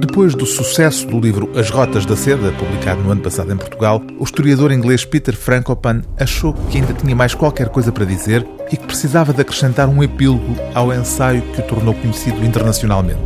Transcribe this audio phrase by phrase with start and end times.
[0.00, 4.02] Depois do sucesso do livro As Rotas da Seda, publicado no ano passado em Portugal,
[4.18, 8.76] o historiador inglês Peter Frankopan achou que ainda tinha mais qualquer coisa para dizer e
[8.76, 13.20] que precisava de acrescentar um epílogo ao ensaio que o tornou conhecido internacionalmente.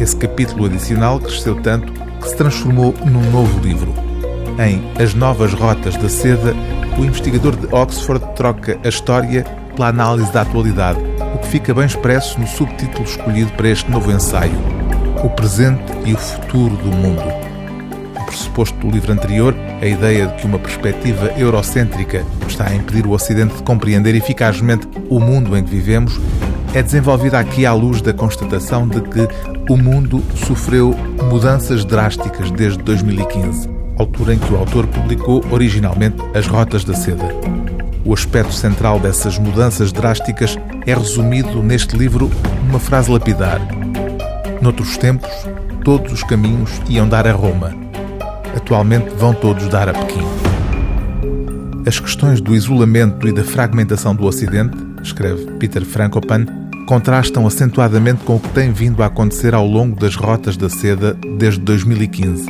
[0.00, 3.92] Esse capítulo adicional cresceu tanto que se transformou num novo livro.
[4.58, 6.54] Em As Novas Rotas da Seda,
[6.98, 9.44] o investigador de Oxford troca a história
[9.78, 10.98] pela análise da atualidade,
[11.34, 14.58] o que fica bem expresso no subtítulo escolhido para este novo ensaio
[15.22, 17.22] o presente e o futuro do mundo.
[18.26, 23.12] Pressuposto do livro anterior, a ideia de que uma perspectiva eurocêntrica está a impedir o
[23.12, 26.20] Ocidente de compreender eficazmente o mundo em que vivemos,
[26.74, 29.26] é desenvolvida aqui à luz da constatação de que
[29.68, 30.94] o mundo sofreu
[31.30, 37.67] mudanças drásticas desde 2015, altura em que o autor publicou originalmente As Rotas da Seda.
[38.04, 42.30] O aspecto central dessas mudanças drásticas é resumido neste livro
[42.66, 43.60] numa frase lapidar:
[44.62, 45.30] Noutros tempos,
[45.84, 47.74] todos os caminhos iam dar a Roma.
[48.56, 50.24] Atualmente vão todos dar a Pequim.
[51.86, 56.46] As questões do isolamento e da fragmentação do Ocidente, escreve Peter Frankopan,
[56.86, 61.16] contrastam acentuadamente com o que tem vindo a acontecer ao longo das rotas da seda
[61.38, 62.46] desde 2015.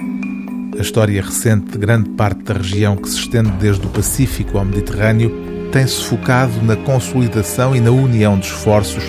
[0.78, 4.64] A história recente de grande parte da região que se estende desde o Pacífico ao
[4.64, 9.04] Mediterrâneo tem-se focado na consolidação e na união de esforços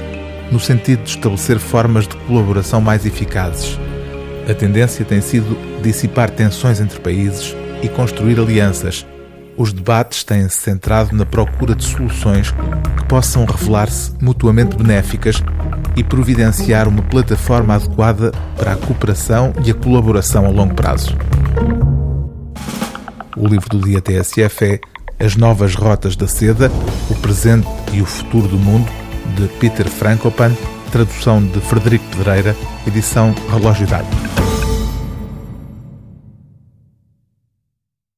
[0.51, 3.79] no sentido de estabelecer formas de colaboração mais eficazes.
[4.49, 9.05] A tendência tem sido dissipar tensões entre países e construir alianças.
[9.55, 15.43] Os debates têm-se centrado na procura de soluções que possam revelar-se mutuamente benéficas
[15.95, 21.15] e providenciar uma plataforma adequada para a cooperação e a colaboração a longo prazo.
[23.35, 24.79] O livro do dia TSF é
[25.19, 26.71] As Novas Rotas da Seda,
[27.09, 28.89] o Presente e o Futuro do Mundo,
[29.35, 30.55] de Peter Frankopan,
[30.93, 32.55] tradução de Frederico Pedreira,
[32.87, 34.48] edição Relógio d'Água.